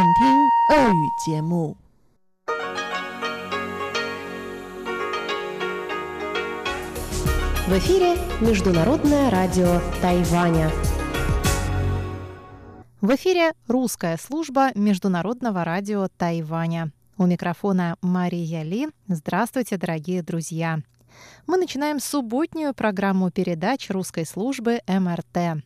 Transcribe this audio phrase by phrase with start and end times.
[0.00, 1.75] 请听俄语节目。
[7.67, 10.71] В эфире Международное радио Тайваня.
[13.01, 16.91] В эфире русская служба Международного радио Тайваня.
[17.17, 18.87] У микрофона Мария Ли.
[19.07, 20.79] Здравствуйте, дорогие друзья.
[21.47, 25.63] Мы начинаем субботнюю программу передач русской службы МРТ.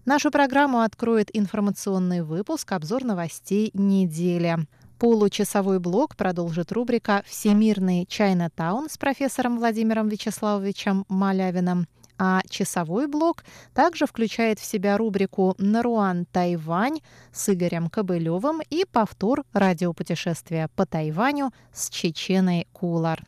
[0.04, 4.58] Нашу программу откроет информационный выпуск «Обзор новостей недели».
[4.98, 11.88] Получасовой блок продолжит рубрика «Всемирный Чайна-таун» с профессором Владимиром Вячеславовичем Малявиным.
[12.18, 13.44] А часовой блок
[13.76, 21.52] также включает в себя рубрику «Наруан Тайвань» с Игорем Кобылевым и повтор радиопутешествия по Тайваню
[21.72, 23.24] с Чеченой Кулар.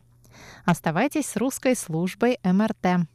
[0.65, 3.07] Оставайтесь с русской службой МРТ.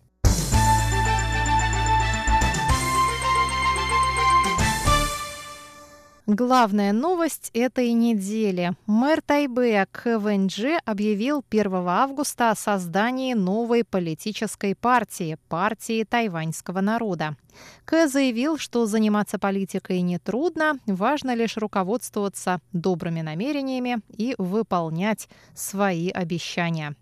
[6.30, 8.72] Главная новость этой недели.
[8.84, 17.34] Мэр Тайбэя КВНЖ объявил 1 августа о создании новой политической партии– партии тайваньского народа.
[17.86, 26.94] К заявил, что заниматься политикой нетрудно, важно лишь руководствоваться добрыми намерениями и выполнять свои обещания.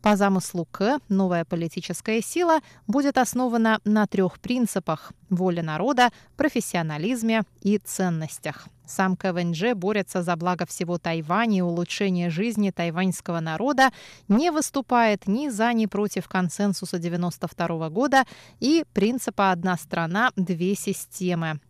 [0.00, 7.78] По замыслу К, новая политическая сила будет основана на трех принципах– воле народа, профессионализме и
[7.78, 8.68] ценностях.
[8.86, 13.90] Сам КВНЖ борется за благо всего Тайваня и улучшение жизни тайваньского народа,
[14.28, 18.24] не выступает ни за, ни против консенсуса 92 года
[18.60, 21.60] и принципа «одна страна, две системы».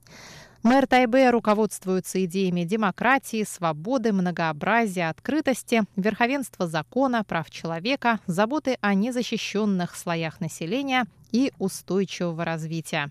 [0.62, 9.97] Мэр Тайбэя руководствуется идеями демократии, свободы, многообразия, открытости, верховенства закона, прав человека, заботы о незащищенных
[9.97, 13.11] слоях населения и устойчивого развития.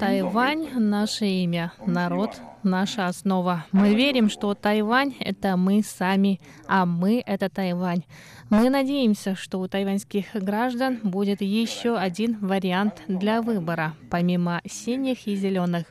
[0.00, 3.64] Тайвань– наше имя, народ– наша основа.
[3.70, 8.02] Мы верим, что Тайвань– это мы сами, а мы– это Тайвань.
[8.50, 15.36] Мы надеемся, что у тайваньских граждан будет еще один вариант для выбора, помимо синих и
[15.36, 15.86] зеленых.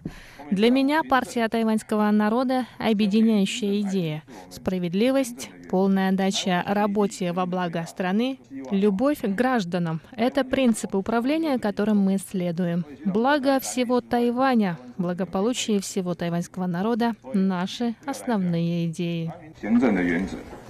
[0.51, 4.25] Для меня партия тайваньского народа — объединяющая идея.
[4.51, 8.39] Справедливость, полная отдача работе во благо страны,
[8.73, 12.85] любовь к гражданам — это принципы управления, которым мы следуем.
[13.05, 19.33] Благо всего Тайваня, благополучие всего тайваньского народа — наши основные идеи.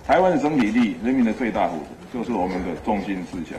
[0.07, 3.59] 台湾的整体利益、人民的最大福祉，就是我们的中心思想。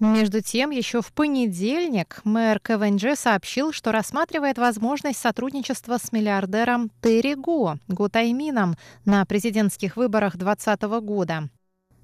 [0.00, 7.34] между тем, еще в понедельник мэр КВНЖ сообщил, что рассматривает возможность сотрудничества с миллиардером Терри
[7.34, 11.48] Го, Го Таймином, на президентских выборах 2020 года.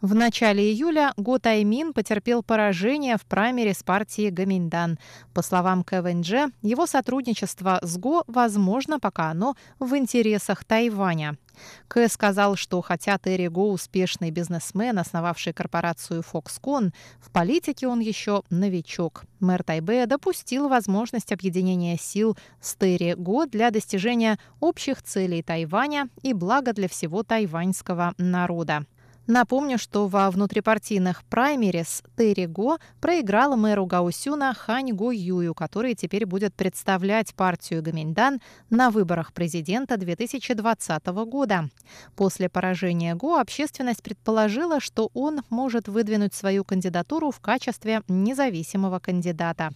[0.02, 4.98] В начале июля Го Таймин потерпел поражение в праймере с партии Гаминдан.
[5.32, 11.38] По словам КВНЖ, его сотрудничество с Го возможно, пока оно в интересах Тайваня.
[11.86, 18.42] К сказал, что хотя Терри Го успешный бизнесмен, основавший корпорацию Foxconn, в политике он еще
[18.50, 19.22] новичок.
[19.38, 26.32] Мэр Тайбэя допустил возможность объединения сил с Терри Го для достижения общих целей Тайваня и
[26.32, 28.84] блага для всего тайваньского народа.
[29.26, 36.26] Напомню, что во внутрипартийных праймерис Терри Го проиграла мэру Гаусюна Хань Го Юю, который теперь
[36.26, 41.68] будет представлять партию Гаминьдан на выборах президента 2020 года.
[42.16, 49.70] После поражения Го общественность предположила, что он может выдвинуть свою кандидатуру в качестве независимого кандидата.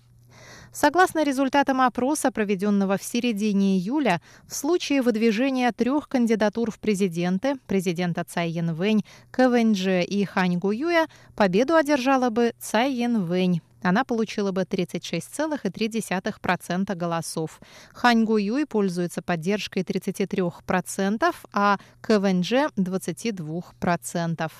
[0.72, 8.22] Согласно результатам опроса, проведенного в середине июля, в случае выдвижения трех кандидатур в президенты, президента
[8.24, 13.60] Цай Янвэнь, КВНЖ и Хань Гуюя, победу одержала бы Цай Янвэнь.
[13.82, 17.60] Она получила бы 36,3% голосов.
[17.92, 24.50] Хань Гуюй пользуется поддержкой 33%, а КВНЖ– 22%.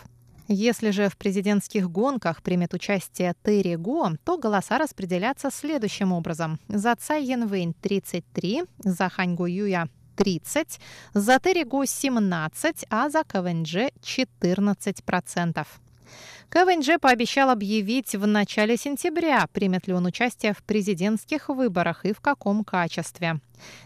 [0.49, 6.61] Если же в президентских гонках примет участие Терри Го, то голоса распределятся следующим образом.
[6.69, 10.79] За Цай Янвэнь 33, за Хань Го Юя 30,
[11.15, 15.67] за Терри Го 17, а за КВНЖ 14%.
[16.49, 22.21] КВНЖ пообещал объявить в начале сентября, примет ли он участие в президентских выборах и в
[22.21, 23.41] каком качестве.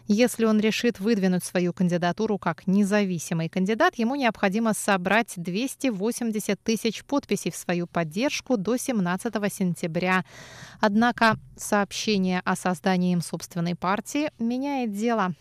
[0.06, 7.50] Если он решит выдвинуть свою кандидатуру как независимый кандидат, ему необходимо собрать 280 тысяч подписей
[7.50, 10.24] в свою поддержку до 17 сентября.
[10.80, 15.34] Однако сообщение о создании им собственной партии меняет дело.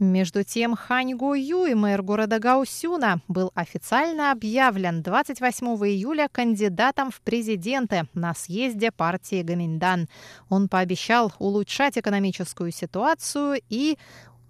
[0.00, 7.20] Между тем, Хань Го Юй, мэр города Гаусюна, был официально объявлен 28 июля кандидатом в
[7.20, 10.08] президенты на съезде партии Гаминдан.
[10.48, 13.96] Он пообещал улучшать экономическую ситуацию и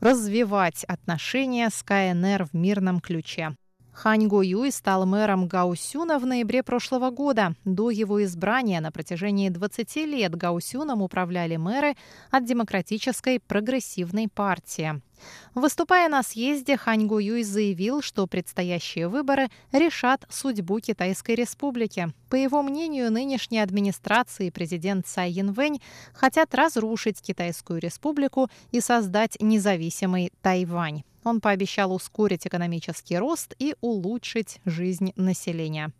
[0.00, 3.54] развивать отношения с КНР в мирном ключе.
[3.94, 7.54] Хань Го Юй стал мэром Гаусюна в ноябре прошлого года.
[7.64, 11.94] До его избрания на протяжении 20 лет Гаусюном управляли мэры
[12.30, 15.00] от Демократической прогрессивной партии.
[15.54, 22.12] Выступая на съезде, Хань Го Юй заявил, что предстоящие выборы решат судьбу Китайской республики.
[22.28, 25.80] По его мнению, нынешняя администрация и президент Цай Янвэнь
[26.12, 31.04] хотят разрушить Китайскую республику и создать независимый Тайвань.
[31.24, 35.92] Он пообещал ускорить экономический рост и улучшить жизнь населения.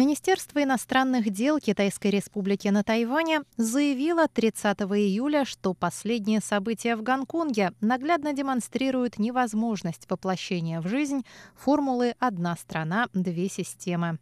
[0.00, 7.72] Министерство иностранных дел Китайской Республики на Тайване заявило 30 июля, что последние события в Гонконге
[7.82, 14.18] наглядно демонстрируют невозможность воплощения в жизнь формулы «одна страна, две системы».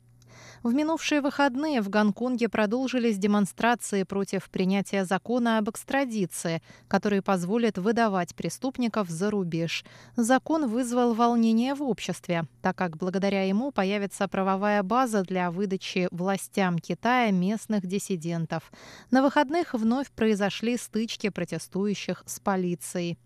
[0.63, 8.35] В минувшие выходные в Гонконге продолжились демонстрации против принятия закона об экстрадиции, который позволит выдавать
[8.35, 9.85] преступников за рубеж.
[10.17, 16.79] Закон вызвал волнение в обществе, так как благодаря ему появится правовая база для выдачи властям
[16.79, 18.73] Китая местных диссидентов.
[19.11, 23.19] На выходных вновь произошли стычки протестующих с полицией.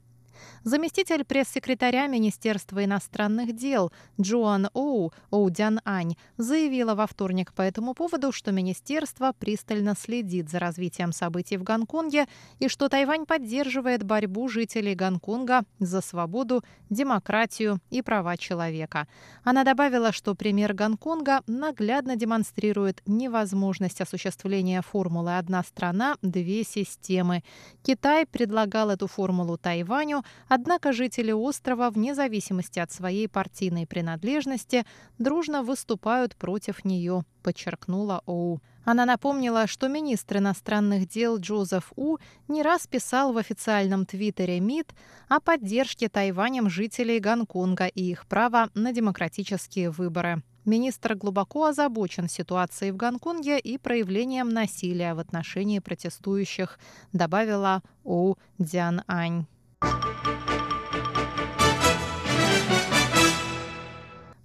[0.64, 8.32] Заместитель пресс-секретаря Министерства иностранных дел Джоан Оу Оудян Ань заявила во вторник по этому поводу,
[8.32, 12.26] что министерство пристально следит за развитием событий в Гонконге
[12.58, 19.08] и что Тайвань поддерживает борьбу жителей Гонконга за свободу, демократию и права человека.
[19.44, 27.42] Она добавила, что пример Гонконга наглядно демонстрирует невозможность осуществления формулы «одна страна, две системы».
[27.82, 34.84] Китай предлагал эту формулу Тайваню, Однако жители острова, вне зависимости от своей партийной принадлежности,
[35.18, 38.60] дружно выступают против нее, подчеркнула Оу.
[38.84, 42.18] Она напомнила, что министр иностранных дел Джозеф У
[42.48, 44.94] не раз писал в официальном твиттере МИД
[45.28, 50.42] о поддержке Тайванем жителей Гонконга и их права на демократические выборы.
[50.64, 56.78] Министр глубоко озабочен ситуацией в Гонконге и проявлением насилия в отношении протестующих,
[57.12, 59.46] добавила У Дзян Ань.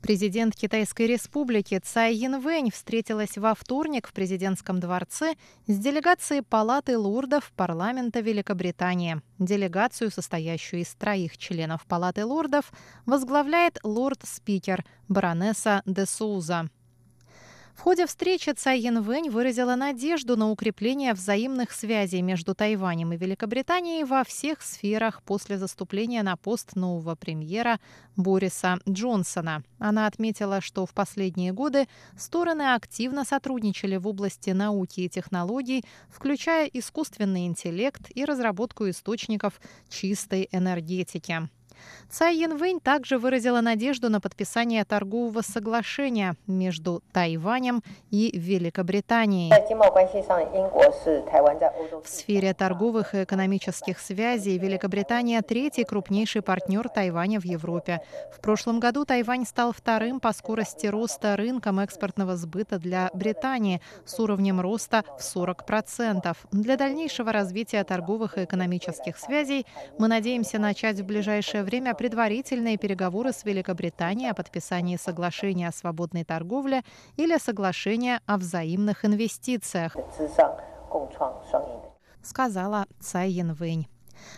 [0.08, 5.36] Президент Китайской республики Цай Янвэнь встретилась во вторник в президентском дворце
[5.68, 9.22] с делегацией Палаты лордов парламента Великобритании.
[9.38, 12.72] Делегацию, состоящую из троих членов Палаты лордов,
[13.06, 16.70] возглавляет лорд-спикер баронесса де Соуза.
[17.78, 24.04] В ходе встречи Цай Янвэнь выразила надежду на укрепление взаимных связей между Тайванем и Великобританией
[24.04, 27.80] во всех сферах после заступления на пост нового премьера
[28.16, 29.64] Бориса Джонсона.
[29.78, 31.88] Она отметила, что в последние годы
[32.18, 40.50] стороны активно сотрудничали в области науки и технологий, включая искусственный интеллект и разработку источников чистой
[40.52, 41.48] энергетики.
[42.10, 49.52] Цай Янвэнь также выразила надежду на подписание торгового соглашения между Тайванем и Великобританией.
[52.04, 58.02] В сфере торговых и экономических связей Великобритания– третий крупнейший партнер Тайваня в Европе.
[58.34, 64.20] В прошлом году Тайвань стал вторым по скорости роста рынком экспортного сбыта для Британии с
[64.20, 66.36] уровнем роста в 40%.
[66.52, 69.66] Для дальнейшего развития торговых и экономических связей
[69.98, 76.24] мы надеемся начать в ближайшее время предварительные переговоры с Великобританией о подписании соглашения о свободной
[76.24, 76.84] торговле
[77.18, 79.94] или соглашения о взаимных инвестициях,
[82.24, 83.88] сказала Цай Янвэнь.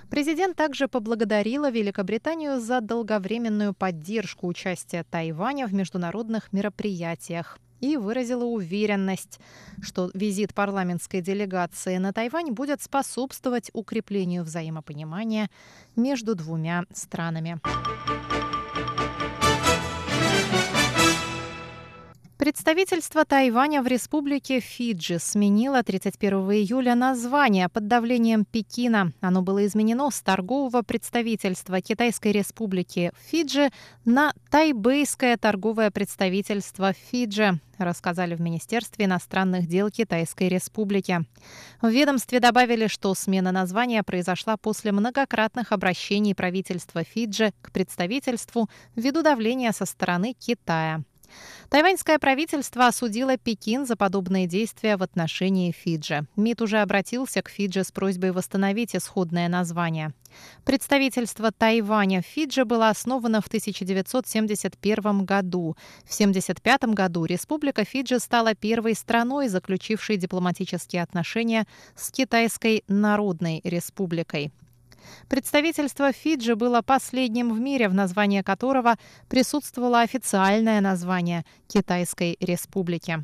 [0.09, 9.39] Президент также поблагодарила Великобританию за долговременную поддержку участия Тайваня в международных мероприятиях и выразила уверенность,
[9.81, 15.49] что визит парламентской делегации на Тайвань будет способствовать укреплению взаимопонимания
[15.95, 17.59] между двумя странами.
[22.39, 29.11] Представительство Тайваня в республике Фиджи сменило 31 июля название под давлением Пекина.
[29.19, 33.71] Оно было изменено с торгового представительства Китайской республики Фиджи
[34.05, 41.25] на Тайбэйское торговое представительство Фиджи, рассказали в Министерстве иностранных дел Китайской республики.
[41.81, 49.23] В ведомстве добавили, что смена названия произошла после многократных обращений правительства Фиджи к представительству ввиду
[49.23, 51.03] давления со стороны Китая.
[51.69, 56.25] Тайваньское правительство осудило Пекин за подобные действия в отношении Фиджи.
[56.35, 60.13] МИД уже обратился к Фиджи с просьбой восстановить исходное название.
[60.65, 65.75] Представительство Тайваня в Фиджи было основано в 1971 году.
[66.05, 74.51] В 1975 году Республика Фиджи стала первой страной, заключившей дипломатические отношения с Китайской Народной Республикой.
[75.27, 78.97] Представительство Фиджи было последним в мире, в названии которого
[79.27, 83.23] присутствовало официальное название Китайской Республики.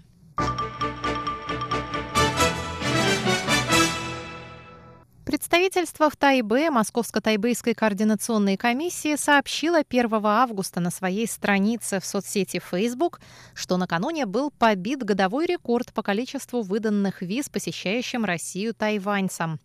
[5.25, 13.19] Представительство в Тайбе Московско-Тайбэйской координационной комиссии сообщило 1 августа на своей странице в соцсети Facebook,
[13.55, 19.59] что накануне был побит годовой рекорд по количеству выданных виз посещающим Россию тайваньцам.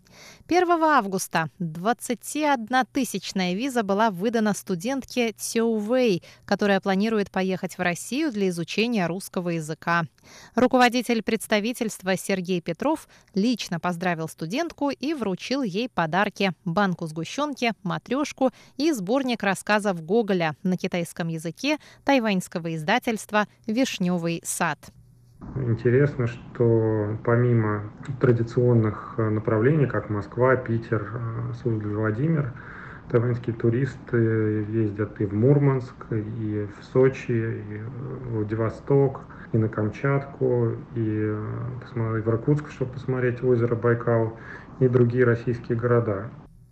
[0.49, 8.49] 1 августа 21-тысячная виза была выдана студентке Цю Вэй, которая планирует поехать в Россию для
[8.49, 10.05] изучения русского языка.
[10.55, 18.93] Руководитель представительства Сергей Петров лично поздравил студентку и вручил ей подарки– банку сгущенки, матрешку и
[18.93, 24.79] сборник рассказов Гоголя на китайском языке тайваньского издательства «Вишневый сад».
[25.57, 27.83] Интересно, что помимо
[28.21, 32.53] традиционных э, направлений, как Москва, Питер, э, Суздаль, Владимир,
[33.11, 34.17] тайваньские туристы
[34.69, 41.37] ездят и в Мурманск, и в Сочи, и в Владивосток, и на Камчатку, и
[41.95, 44.39] в Иркутск, чтобы посмотреть озеро Байкал,
[44.79, 46.31] и другие российские города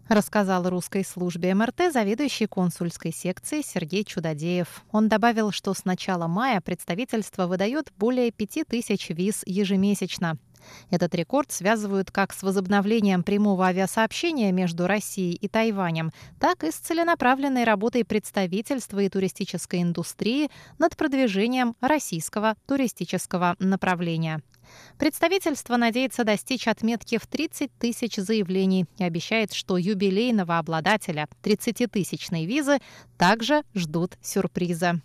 [0.08, 4.84] рассказал русской службе МРТ заведующий консульской секции Сергей Чудодеев.
[4.90, 10.38] Он добавил, что с начала мая представительство выдает более 5000 виз ежемесячно.
[10.90, 16.74] Этот рекорд связывают как с возобновлением прямого авиасообщения между Россией и Тайванем, так и с
[16.74, 24.42] целенаправленной работой представительства и туристической индустрии над продвижением российского туристического направления.
[24.98, 32.78] Представительство надеется достичь отметки в 30 тысяч заявлений и обещает, что юбилейного обладателя 30-тысячной визы
[33.16, 35.00] также ждут сюрпризы.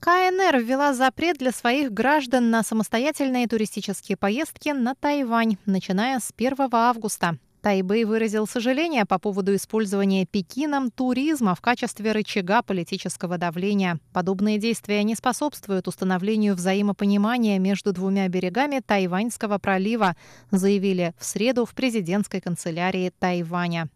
[0.00, 6.56] КНР ввела запрет для своих граждан на самостоятельные туристические поездки на Тайвань, начиная с 1
[6.72, 7.38] августа.
[7.68, 14.00] Тайбэй выразил сожаление по поводу использования Пекином туризма в качестве рычага политического давления.
[14.14, 20.16] Подобные действия не способствуют установлению взаимопонимания между двумя берегами Тайваньского пролива,
[20.50, 23.90] заявили в среду в президентской канцелярии Тайваня.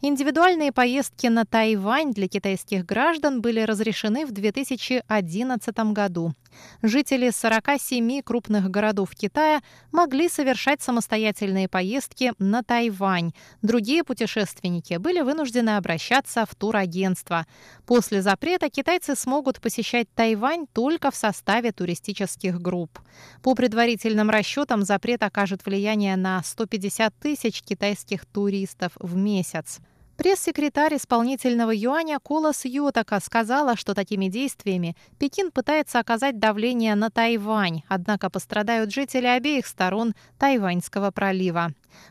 [0.00, 6.34] Индивидуальные поездки на Тайвань для китайских граждан были разрешены в 2011 году.
[6.82, 9.60] Жители 47 крупных городов Китая
[9.92, 13.32] могли совершать самостоятельные поездки на Тайвань.
[13.62, 17.46] Другие путешественники были вынуждены обращаться в турагентство.
[17.86, 22.98] После запрета китайцы смогут посещать Тайвань только в составе туристических групп.
[23.42, 29.80] По предварительным расчетам запрет окажет влияние на 150 тысяч китайских туристов в месяц.
[30.18, 37.82] Пресс-секретарь исполнительного юаня Колос Йотака сказала, что такими действиями Пекин пытается оказать давление на Тайвань,
[37.86, 41.68] однако пострадают жители обеих сторон Тайваньского пролива.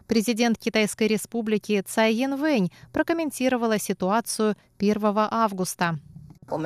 [0.08, 4.98] Президент Китайской республики Цай Янвэнь прокомментировала ситуацию 1
[5.30, 6.00] августа.
[6.50, 6.58] 我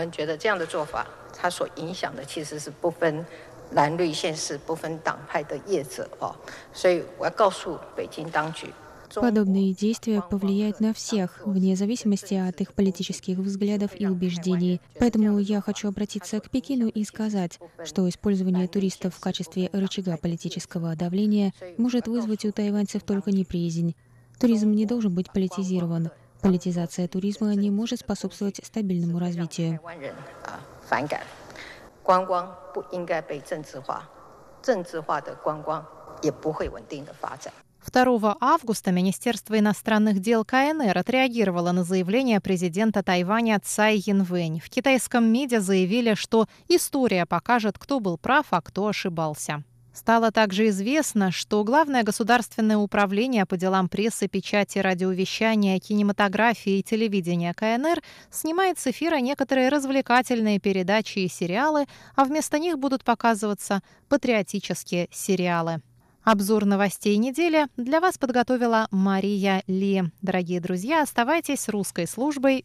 [9.11, 10.67] 们觉得这样的做法，它所影响的其实是不分蓝绿县市、不分党派的业者哦，所以我要告诉北京当局。
[10.67, 14.81] Подобные действия повлияют на всех, вне зависимости от их политических взглядов и убеждений.
[14.99, 20.97] Поэтому я хочу обратиться к Пекину и сказать, что использование туристов в качестве рычага политического
[20.97, 23.95] давления может вызвать у тайваньцев только неприязнь.
[24.39, 26.11] Туризм не должен быть политизирован.
[26.43, 29.81] Политизация туризма не может способствовать стабильному развитию.
[32.03, 34.09] 观光不应该被政治化，
[34.63, 35.85] 政治化的观光
[36.23, 37.53] 也不会稳定的发展。
[37.90, 44.60] 2 августа Министерство иностранных дел КНР отреагировало на заявление президента Тайваня Цай Янвэнь.
[44.60, 49.64] В китайском МИДе заявили, что история покажет, кто был прав, а кто ошибался.
[49.94, 57.54] Стало также известно, что Главное государственное управление по делам прессы, печати, радиовещания, кинематографии и телевидения
[57.54, 65.10] КНР снимает с эфира некоторые развлекательные передачи и сериалы, а вместо них будут показываться патриотические
[65.12, 65.82] сериалы.
[66.24, 70.04] Обзор новостей недели для вас подготовила Мария Ли.
[70.22, 72.64] Дорогие друзья, оставайтесь с русской службой